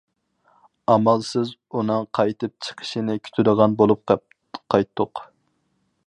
[0.93, 1.51] ئامالسىز
[1.81, 4.17] ئۇنىڭ قايتىپ چىقىشىنى كۈتىدىغان بولۇپ
[4.75, 5.23] قايتتۇق.